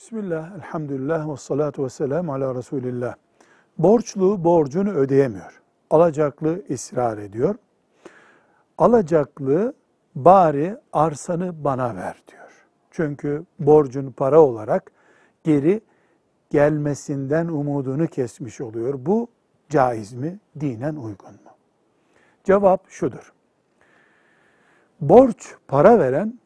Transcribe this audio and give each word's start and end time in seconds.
Bismillah, 0.00 0.56
elhamdülillah 0.56 1.32
ve 1.32 1.36
salatu 1.36 1.84
ve 1.84 1.88
selamu 1.88 2.34
ala 2.34 2.54
Resulillah. 2.54 3.14
Borçlu 3.78 4.44
borcunu 4.44 4.90
ödeyemiyor. 4.90 5.62
Alacaklı 5.90 6.62
ısrar 6.70 7.18
ediyor. 7.18 7.54
Alacaklı 8.78 9.74
bari 10.14 10.76
arsanı 10.92 11.64
bana 11.64 11.96
ver 11.96 12.22
diyor. 12.28 12.66
Çünkü 12.90 13.44
borcun 13.58 14.10
para 14.10 14.40
olarak 14.40 14.92
geri 15.44 15.80
gelmesinden 16.50 17.48
umudunu 17.48 18.06
kesmiş 18.06 18.60
oluyor. 18.60 18.94
Bu 19.06 19.28
caiz 19.68 20.12
mi? 20.12 20.38
Dinen 20.60 20.96
uygun 20.96 21.32
mu? 21.32 21.50
Cevap 22.44 22.90
şudur. 22.90 23.32
Borç 25.00 25.54
para 25.68 25.98
veren 25.98 26.40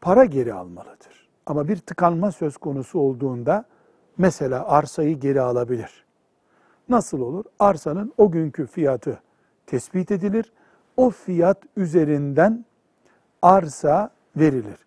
para 0.00 0.24
geri 0.24 0.54
almalıdır. 0.54 1.19
Ama 1.46 1.68
bir 1.68 1.76
tıkanma 1.76 2.32
söz 2.32 2.56
konusu 2.56 2.98
olduğunda 3.00 3.64
mesela 4.18 4.68
arsayı 4.68 5.20
geri 5.20 5.40
alabilir. 5.40 6.04
Nasıl 6.88 7.20
olur? 7.20 7.44
Arsanın 7.58 8.12
o 8.18 8.30
günkü 8.30 8.66
fiyatı 8.66 9.20
tespit 9.66 10.10
edilir. 10.10 10.52
O 10.96 11.10
fiyat 11.10 11.58
üzerinden 11.76 12.64
arsa 13.42 14.10
verilir. 14.36 14.86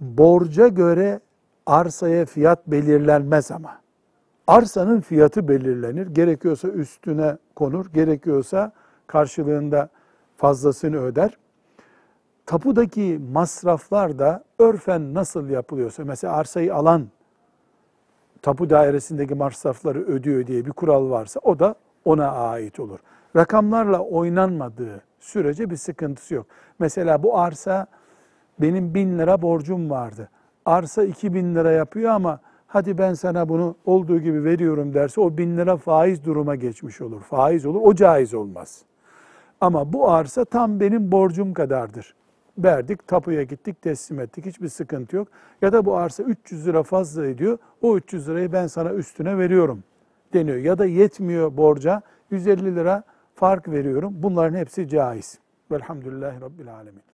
Borca 0.00 0.68
göre 0.68 1.20
arsaya 1.66 2.26
fiyat 2.26 2.66
belirlenmez 2.66 3.50
ama. 3.50 3.80
Arsanın 4.46 5.00
fiyatı 5.00 5.48
belirlenir. 5.48 6.06
Gerekiyorsa 6.06 6.68
üstüne 6.68 7.36
konur, 7.56 7.86
gerekiyorsa 7.92 8.72
karşılığında 9.06 9.88
fazlasını 10.36 10.96
öder 10.96 11.38
tapudaki 12.46 13.20
masraflar 13.32 14.18
da 14.18 14.44
örfen 14.58 15.14
nasıl 15.14 15.48
yapılıyorsa, 15.48 16.04
mesela 16.04 16.32
arsayı 16.32 16.74
alan 16.74 17.08
tapu 18.42 18.70
dairesindeki 18.70 19.34
masrafları 19.34 19.98
ödüyor 19.98 20.46
diye 20.46 20.66
bir 20.66 20.70
kural 20.70 21.10
varsa 21.10 21.40
o 21.42 21.58
da 21.58 21.74
ona 22.04 22.30
ait 22.30 22.80
olur. 22.80 22.98
Rakamlarla 23.36 23.98
oynanmadığı 23.98 25.02
sürece 25.20 25.70
bir 25.70 25.76
sıkıntısı 25.76 26.34
yok. 26.34 26.46
Mesela 26.78 27.22
bu 27.22 27.38
arsa 27.38 27.86
benim 28.60 28.94
bin 28.94 29.18
lira 29.18 29.42
borcum 29.42 29.90
vardı. 29.90 30.28
Arsa 30.64 31.04
iki 31.04 31.34
bin 31.34 31.54
lira 31.54 31.72
yapıyor 31.72 32.10
ama 32.10 32.40
hadi 32.66 32.98
ben 32.98 33.14
sana 33.14 33.48
bunu 33.48 33.76
olduğu 33.86 34.18
gibi 34.20 34.44
veriyorum 34.44 34.94
derse 34.94 35.20
o 35.20 35.38
bin 35.38 35.56
lira 35.56 35.76
faiz 35.76 36.24
duruma 36.24 36.54
geçmiş 36.54 37.00
olur. 37.00 37.20
Faiz 37.20 37.66
olur, 37.66 37.80
o 37.82 37.94
caiz 37.94 38.34
olmaz. 38.34 38.82
Ama 39.60 39.92
bu 39.92 40.10
arsa 40.10 40.44
tam 40.44 40.80
benim 40.80 41.12
borcum 41.12 41.54
kadardır 41.54 42.14
verdik, 42.58 43.08
tapuya 43.08 43.42
gittik, 43.42 43.82
teslim 43.82 44.20
ettik. 44.20 44.46
Hiçbir 44.46 44.68
sıkıntı 44.68 45.16
yok. 45.16 45.28
Ya 45.62 45.72
da 45.72 45.84
bu 45.84 45.96
arsa 45.96 46.22
300 46.22 46.66
lira 46.66 46.82
fazla 46.82 47.26
ediyor. 47.26 47.58
O 47.82 47.96
300 47.96 48.28
lirayı 48.28 48.52
ben 48.52 48.66
sana 48.66 48.92
üstüne 48.92 49.38
veriyorum 49.38 49.84
deniyor. 50.32 50.56
Ya 50.56 50.78
da 50.78 50.86
yetmiyor 50.86 51.56
borca 51.56 52.02
150 52.30 52.76
lira 52.76 53.02
fark 53.34 53.68
veriyorum. 53.68 54.12
Bunların 54.16 54.58
hepsi 54.58 54.88
caiz. 54.88 55.38
Velhamdülillahi 55.70 56.40
Rabbil 56.40 56.74
Alemin. 56.74 57.13